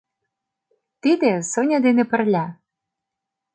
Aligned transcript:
«Тиде– 1.01 1.31
Соня 1.51 1.79
дене 1.85 2.03
пырля. 2.11 2.45